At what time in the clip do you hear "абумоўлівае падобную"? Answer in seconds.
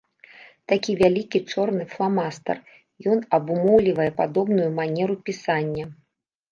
3.41-4.69